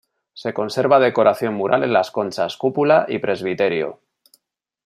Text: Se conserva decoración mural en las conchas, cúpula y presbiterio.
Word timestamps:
Se 0.41 0.51
conserva 0.55 0.99
decoración 0.99 1.53
mural 1.53 1.83
en 1.83 1.93
las 1.93 2.09
conchas, 2.09 2.57
cúpula 2.57 3.05
y 3.07 3.19
presbiterio. 3.19 3.99